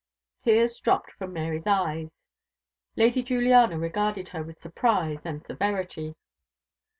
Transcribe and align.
Tears 0.41 0.79
dropped 0.79 1.11
from 1.11 1.31
Mary's 1.31 1.67
eyes. 1.67 2.09
Lady 2.95 3.21
Juliana 3.21 3.77
regarded 3.77 4.29
her 4.29 4.41
with 4.41 4.59
surprise 4.59 5.19
and 5.25 5.45
severity. 5.45 6.15